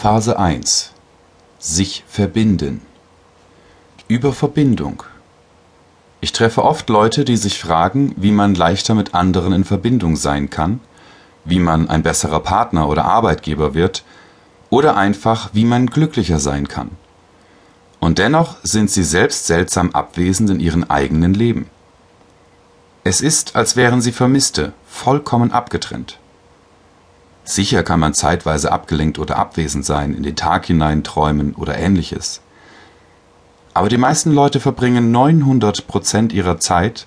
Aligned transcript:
Phase 0.00 0.38
1 0.38 0.92
Sich 1.58 2.04
verbinden 2.06 2.82
Über 4.06 4.32
Verbindung 4.32 5.02
Ich 6.20 6.30
treffe 6.30 6.64
oft 6.64 6.88
Leute, 6.88 7.24
die 7.24 7.36
sich 7.36 7.58
fragen, 7.58 8.14
wie 8.16 8.30
man 8.30 8.54
leichter 8.54 8.94
mit 8.94 9.16
anderen 9.16 9.52
in 9.52 9.64
Verbindung 9.64 10.14
sein 10.14 10.50
kann, 10.50 10.78
wie 11.44 11.58
man 11.58 11.90
ein 11.90 12.04
besserer 12.04 12.38
Partner 12.38 12.88
oder 12.88 13.06
Arbeitgeber 13.06 13.74
wird 13.74 14.04
oder 14.70 14.96
einfach, 14.96 15.50
wie 15.52 15.64
man 15.64 15.88
glücklicher 15.88 16.38
sein 16.38 16.68
kann. 16.68 16.90
Und 17.98 18.18
dennoch 18.18 18.58
sind 18.62 18.92
sie 18.92 19.02
selbst 19.02 19.48
seltsam 19.48 19.90
abwesend 19.90 20.48
in 20.50 20.60
ihrem 20.60 20.84
eigenen 20.84 21.34
Leben. 21.34 21.68
Es 23.02 23.20
ist, 23.20 23.56
als 23.56 23.74
wären 23.74 24.00
sie 24.00 24.12
Vermisste, 24.12 24.74
vollkommen 24.86 25.50
abgetrennt. 25.50 26.20
Sicher 27.48 27.82
kann 27.82 27.98
man 27.98 28.12
zeitweise 28.12 28.70
abgelenkt 28.70 29.18
oder 29.18 29.38
abwesend 29.38 29.86
sein, 29.86 30.14
in 30.14 30.22
den 30.22 30.36
Tag 30.36 30.66
hinein 30.66 31.02
träumen 31.02 31.54
oder 31.54 31.78
ähnliches. 31.78 32.42
Aber 33.72 33.88
die 33.88 33.96
meisten 33.96 34.32
Leute 34.32 34.60
verbringen 34.60 35.10
900 35.12 35.86
Prozent 35.86 36.34
ihrer 36.34 36.60
Zeit, 36.60 37.06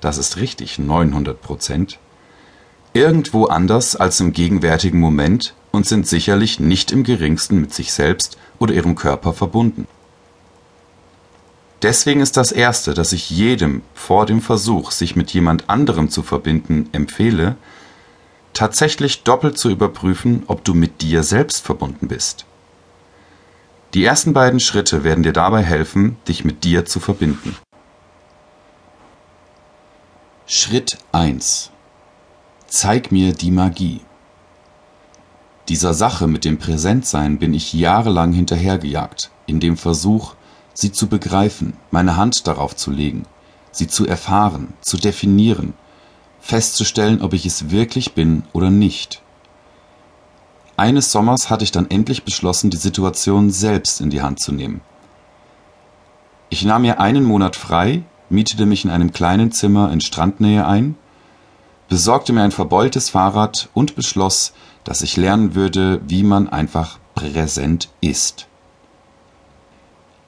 das 0.00 0.18
ist 0.18 0.38
richtig, 0.38 0.80
900 0.80 1.40
Prozent, 1.40 2.00
irgendwo 2.94 3.44
anders 3.44 3.94
als 3.94 4.18
im 4.18 4.32
gegenwärtigen 4.32 4.98
Moment 4.98 5.54
und 5.70 5.86
sind 5.86 6.08
sicherlich 6.08 6.58
nicht 6.58 6.90
im 6.90 7.04
geringsten 7.04 7.60
mit 7.60 7.72
sich 7.72 7.92
selbst 7.92 8.38
oder 8.58 8.74
ihrem 8.74 8.96
Körper 8.96 9.34
verbunden. 9.34 9.86
Deswegen 11.82 12.22
ist 12.22 12.36
das 12.36 12.50
Erste, 12.50 12.92
das 12.92 13.12
ich 13.12 13.30
jedem 13.30 13.82
vor 13.94 14.26
dem 14.26 14.42
Versuch, 14.42 14.90
sich 14.90 15.14
mit 15.14 15.30
jemand 15.30 15.70
anderem 15.70 16.10
zu 16.10 16.24
verbinden, 16.24 16.88
empfehle, 16.90 17.54
tatsächlich 18.56 19.22
doppelt 19.22 19.58
zu 19.58 19.68
überprüfen, 19.68 20.44
ob 20.46 20.64
du 20.64 20.72
mit 20.72 21.02
dir 21.02 21.22
selbst 21.22 21.62
verbunden 21.62 22.08
bist. 22.08 22.46
Die 23.92 24.02
ersten 24.02 24.32
beiden 24.32 24.60
Schritte 24.60 25.04
werden 25.04 25.22
dir 25.22 25.34
dabei 25.34 25.62
helfen, 25.62 26.16
dich 26.26 26.42
mit 26.42 26.64
dir 26.64 26.86
zu 26.86 26.98
verbinden. 26.98 27.54
Schritt 30.46 30.96
1 31.12 31.70
Zeig 32.66 33.12
mir 33.12 33.34
die 33.34 33.50
Magie. 33.50 34.00
Dieser 35.68 35.92
Sache 35.92 36.26
mit 36.26 36.46
dem 36.46 36.56
Präsentsein 36.56 37.38
bin 37.38 37.52
ich 37.52 37.74
jahrelang 37.74 38.32
hinterhergejagt, 38.32 39.30
in 39.44 39.60
dem 39.60 39.76
Versuch, 39.76 40.34
sie 40.72 40.92
zu 40.92 41.08
begreifen, 41.08 41.74
meine 41.90 42.16
Hand 42.16 42.46
darauf 42.46 42.74
zu 42.74 42.90
legen, 42.90 43.26
sie 43.70 43.86
zu 43.86 44.06
erfahren, 44.06 44.72
zu 44.80 44.96
definieren 44.96 45.74
festzustellen, 46.46 47.22
ob 47.22 47.32
ich 47.32 47.44
es 47.44 47.70
wirklich 47.70 48.14
bin 48.14 48.44
oder 48.52 48.70
nicht. 48.70 49.20
Eines 50.76 51.10
Sommers 51.10 51.50
hatte 51.50 51.64
ich 51.64 51.72
dann 51.72 51.90
endlich 51.90 52.22
beschlossen, 52.22 52.70
die 52.70 52.76
Situation 52.76 53.50
selbst 53.50 54.00
in 54.00 54.10
die 54.10 54.22
Hand 54.22 54.40
zu 54.40 54.52
nehmen. 54.52 54.80
Ich 56.48 56.64
nahm 56.64 56.82
mir 56.82 57.00
einen 57.00 57.24
Monat 57.24 57.56
frei, 57.56 58.02
mietete 58.28 58.64
mich 58.64 58.84
in 58.84 58.90
einem 58.90 59.12
kleinen 59.12 59.50
Zimmer 59.50 59.90
in 59.90 60.00
Strandnähe 60.00 60.66
ein, 60.66 60.94
besorgte 61.88 62.32
mir 62.32 62.42
ein 62.42 62.52
verbeultes 62.52 63.10
Fahrrad 63.10 63.68
und 63.74 63.96
beschloss, 63.96 64.52
dass 64.84 65.02
ich 65.02 65.16
lernen 65.16 65.56
würde, 65.56 66.00
wie 66.06 66.22
man 66.22 66.48
einfach 66.48 66.98
präsent 67.16 67.88
ist. 68.00 68.46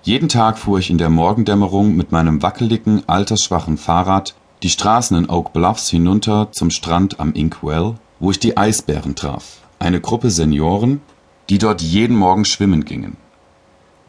Jeden 0.02 0.28
Tag 0.28 0.58
fuhr 0.58 0.80
ich 0.80 0.90
in 0.90 0.98
der 0.98 1.10
Morgendämmerung 1.10 1.94
mit 1.94 2.10
meinem 2.10 2.42
wackeligen, 2.42 3.08
altersschwachen 3.08 3.76
Fahrrad 3.76 4.34
die 4.62 4.70
Straßen 4.70 5.16
in 5.16 5.30
Oak 5.30 5.52
Bluffs 5.52 5.88
hinunter 5.88 6.50
zum 6.52 6.70
Strand 6.70 7.20
am 7.20 7.32
Inkwell, 7.32 7.94
wo 8.18 8.30
ich 8.30 8.40
die 8.40 8.56
Eisbären 8.56 9.14
traf, 9.14 9.58
eine 9.78 10.00
Gruppe 10.00 10.30
Senioren, 10.30 11.00
die 11.48 11.58
dort 11.58 11.80
jeden 11.80 12.16
Morgen 12.16 12.44
schwimmen 12.44 12.84
gingen. 12.84 13.16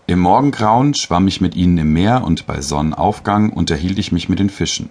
Im 0.07 0.19
Morgengrauen 0.19 0.95
schwamm 0.95 1.27
ich 1.27 1.39
mit 1.39 1.55
ihnen 1.55 1.77
im 1.77 1.93
Meer 1.93 2.23
und 2.23 2.47
bei 2.47 2.61
Sonnenaufgang 2.61 3.51
unterhielt 3.51 3.99
ich 3.99 4.11
mich 4.11 4.27
mit 4.27 4.39
den 4.39 4.49
Fischen. 4.49 4.89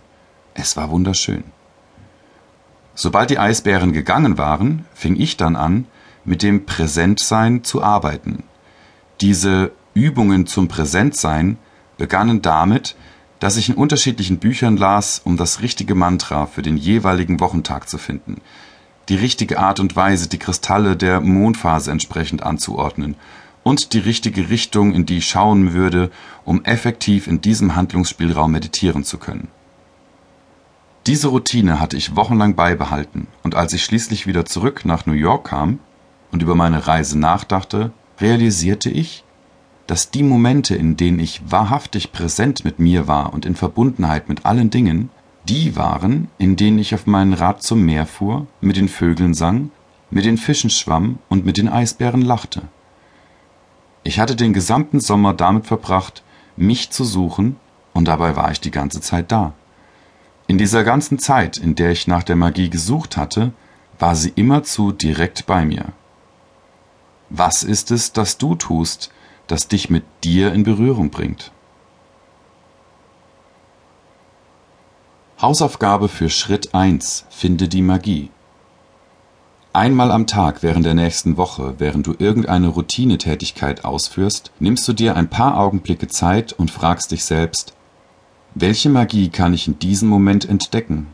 Es 0.54 0.76
war 0.76 0.90
wunderschön. 0.90 1.42
Sobald 2.94 3.30
die 3.30 3.38
Eisbären 3.38 3.92
gegangen 3.92 4.38
waren, 4.38 4.84
fing 4.94 5.16
ich 5.16 5.36
dann 5.36 5.56
an, 5.56 5.86
mit 6.24 6.42
dem 6.42 6.66
Präsentsein 6.66 7.64
zu 7.64 7.82
arbeiten. 7.82 8.44
Diese 9.20 9.72
Übungen 9.94 10.46
zum 10.46 10.68
Präsentsein 10.68 11.58
begannen 11.96 12.42
damit, 12.42 12.94
dass 13.40 13.56
ich 13.56 13.68
in 13.68 13.74
unterschiedlichen 13.76 14.38
Büchern 14.38 14.76
las, 14.76 15.20
um 15.24 15.36
das 15.36 15.62
richtige 15.62 15.94
Mantra 15.94 16.46
für 16.46 16.62
den 16.62 16.76
jeweiligen 16.76 17.40
Wochentag 17.40 17.88
zu 17.88 17.98
finden, 17.98 18.40
die 19.08 19.16
richtige 19.16 19.58
Art 19.58 19.80
und 19.80 19.96
Weise, 19.96 20.28
die 20.28 20.38
Kristalle 20.38 20.96
der 20.96 21.20
Mondphase 21.20 21.90
entsprechend 21.90 22.42
anzuordnen 22.42 23.16
und 23.62 23.92
die 23.92 23.98
richtige 23.98 24.50
Richtung, 24.50 24.92
in 24.92 25.06
die 25.06 25.18
ich 25.18 25.28
schauen 25.28 25.72
würde, 25.72 26.10
um 26.44 26.64
effektiv 26.64 27.26
in 27.26 27.40
diesem 27.40 27.76
Handlungsspielraum 27.76 28.50
meditieren 28.50 29.04
zu 29.04 29.18
können. 29.18 29.48
Diese 31.06 31.28
Routine 31.28 31.80
hatte 31.80 31.96
ich 31.96 32.16
wochenlang 32.16 32.54
beibehalten, 32.54 33.28
und 33.42 33.54
als 33.54 33.72
ich 33.72 33.84
schließlich 33.84 34.26
wieder 34.26 34.44
zurück 34.44 34.84
nach 34.84 35.06
New 35.06 35.14
York 35.14 35.48
kam 35.48 35.78
und 36.32 36.42
über 36.42 36.54
meine 36.54 36.86
Reise 36.86 37.18
nachdachte, 37.18 37.92
realisierte 38.20 38.90
ich, 38.90 39.24
dass 39.88 40.10
die 40.10 40.22
Momente, 40.22 40.76
in 40.76 40.98
denen 40.98 41.18
ich 41.18 41.50
wahrhaftig 41.50 42.12
präsent 42.12 42.62
mit 42.62 42.78
mir 42.78 43.08
war 43.08 43.32
und 43.32 43.46
in 43.46 43.56
Verbundenheit 43.56 44.28
mit 44.28 44.44
allen 44.44 44.68
Dingen, 44.68 45.08
die 45.48 45.76
waren, 45.76 46.28
in 46.36 46.56
denen 46.56 46.78
ich 46.78 46.94
auf 46.94 47.06
meinen 47.06 47.32
Rad 47.32 47.62
zum 47.62 47.86
Meer 47.86 48.04
fuhr, 48.04 48.46
mit 48.60 48.76
den 48.76 48.88
Vögeln 48.88 49.32
sang, 49.32 49.70
mit 50.10 50.26
den 50.26 50.36
Fischen 50.36 50.68
schwamm 50.68 51.18
und 51.30 51.46
mit 51.46 51.56
den 51.56 51.70
Eisbären 51.70 52.20
lachte. 52.20 52.62
Ich 54.04 54.20
hatte 54.20 54.36
den 54.36 54.52
gesamten 54.52 55.00
Sommer 55.00 55.32
damit 55.32 55.66
verbracht, 55.66 56.22
mich 56.56 56.90
zu 56.90 57.04
suchen, 57.04 57.56
und 57.94 58.08
dabei 58.08 58.36
war 58.36 58.52
ich 58.52 58.60
die 58.60 58.70
ganze 58.70 59.00
Zeit 59.00 59.32
da. 59.32 59.54
In 60.48 60.58
dieser 60.58 60.84
ganzen 60.84 61.18
Zeit, 61.18 61.56
in 61.56 61.74
der 61.76 61.92
ich 61.92 62.06
nach 62.06 62.24
der 62.24 62.36
Magie 62.36 62.68
gesucht 62.68 63.16
hatte, 63.16 63.52
war 63.98 64.14
sie 64.14 64.32
immerzu 64.34 64.92
direkt 64.92 65.46
bei 65.46 65.64
mir. 65.64 65.86
Was 67.30 67.62
ist 67.62 67.90
es, 67.90 68.12
das 68.12 68.36
du 68.36 68.54
tust, 68.54 69.10
das 69.48 69.68
dich 69.68 69.90
mit 69.90 70.04
dir 70.22 70.52
in 70.52 70.62
Berührung 70.62 71.10
bringt. 71.10 71.50
Hausaufgabe 75.40 76.08
für 76.08 76.30
Schritt 76.30 76.74
1. 76.74 77.26
Finde 77.30 77.68
die 77.68 77.82
Magie. 77.82 78.30
Einmal 79.72 80.10
am 80.10 80.26
Tag 80.26 80.62
während 80.62 80.84
der 80.84 80.94
nächsten 80.94 81.36
Woche, 81.36 81.74
während 81.78 82.06
du 82.06 82.14
irgendeine 82.18 82.68
Routinetätigkeit 82.68 83.84
ausführst, 83.84 84.50
nimmst 84.58 84.88
du 84.88 84.92
dir 84.92 85.14
ein 85.14 85.30
paar 85.30 85.56
Augenblicke 85.56 86.08
Zeit 86.08 86.52
und 86.52 86.70
fragst 86.70 87.12
dich 87.12 87.24
selbst, 87.24 87.74
welche 88.54 88.88
Magie 88.88 89.28
kann 89.28 89.54
ich 89.54 89.68
in 89.68 89.78
diesem 89.78 90.08
Moment 90.08 90.48
entdecken? 90.48 91.06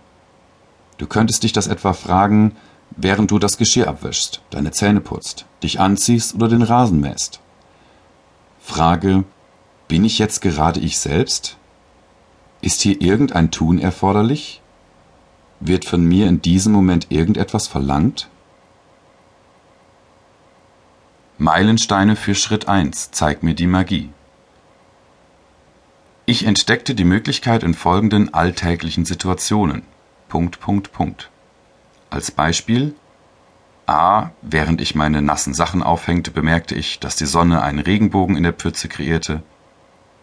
Du 0.96 1.06
könntest 1.06 1.42
dich 1.42 1.52
das 1.52 1.66
etwa 1.66 1.92
fragen, 1.92 2.56
während 2.96 3.30
du 3.30 3.38
das 3.38 3.58
Geschirr 3.58 3.88
abwischst, 3.88 4.40
deine 4.50 4.70
Zähne 4.70 5.00
putzt, 5.00 5.44
dich 5.62 5.80
anziehst 5.80 6.34
oder 6.34 6.48
den 6.48 6.62
Rasen 6.62 7.00
mähst. 7.00 7.40
Frage: 8.64 9.24
Bin 9.88 10.04
ich 10.04 10.18
jetzt 10.18 10.40
gerade 10.40 10.80
ich 10.80 10.98
selbst? 10.98 11.58
Ist 12.62 12.80
hier 12.80 13.00
irgendein 13.00 13.50
Tun 13.50 13.78
erforderlich? 13.78 14.62
Wird 15.60 15.84
von 15.84 16.02
mir 16.02 16.26
in 16.28 16.40
diesem 16.40 16.72
Moment 16.72 17.08
irgendetwas 17.10 17.68
verlangt? 17.68 18.28
Meilensteine 21.36 22.16
für 22.16 22.34
Schritt 22.34 22.66
1. 22.66 23.10
Zeig 23.10 23.42
mir 23.42 23.54
die 23.54 23.66
Magie. 23.66 24.10
Ich 26.24 26.46
entdeckte 26.46 26.94
die 26.94 27.04
Möglichkeit 27.04 27.62
in 27.62 27.74
folgenden 27.74 28.32
alltäglichen 28.32 29.04
Situationen. 29.04 29.82
Punkt, 30.28 30.58
Punkt, 30.58 30.90
Punkt. 30.90 31.30
Als 32.08 32.30
Beispiel 32.30 32.94
A. 33.86 34.30
Während 34.42 34.80
ich 34.80 34.94
meine 34.94 35.22
nassen 35.22 35.54
Sachen 35.54 35.82
aufhängte, 35.82 36.30
bemerkte 36.30 36.74
ich, 36.74 37.00
dass 37.00 37.16
die 37.16 37.26
Sonne 37.26 37.62
einen 37.62 37.78
Regenbogen 37.78 38.36
in 38.36 38.42
der 38.42 38.52
Pfütze 38.52 38.88
kreierte. 38.88 39.42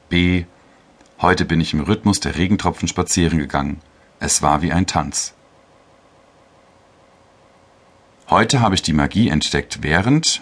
B. 0.09 0.45
Heute 1.21 1.45
bin 1.45 1.62
ich 1.62 1.74
im 1.74 1.81
Rhythmus 1.81 2.19
der 2.19 2.38
Regentropfen 2.38 2.88
spazieren 2.88 3.38
gegangen. 3.38 3.81
Es 4.19 4.41
war 4.41 4.62
wie 4.62 4.71
ein 4.71 4.88
Tanz. 4.88 5.33
Heute 8.30 8.62
habe 8.62 8.75
ich 8.75 8.81
die 8.81 8.94
Magie 8.94 9.30
entdeckt 9.30 9.80
während 9.81 10.41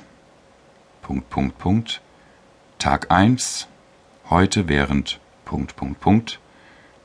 Punkt, 1.01 1.29
Punkt, 1.31 1.57
Punkt. 1.57 2.01
Tag 2.77 3.09
1. 3.09 3.67
Heute 4.29 4.67
während 4.67 5.19
Punkt, 5.43 5.75
Punkt, 5.75 5.99
Punkt. 5.99 6.39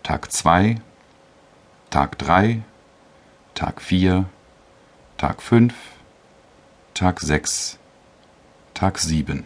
Tag 0.02 0.30
2. 0.30 0.76
Tag 1.88 2.18
3. 2.18 2.60
Tag 3.54 3.80
4. 3.80 4.26
Tag 5.16 5.40
5. 5.40 5.74
Tag 6.94 7.18
6, 7.18 7.76
Tag 8.72 9.00
7. 9.00 9.44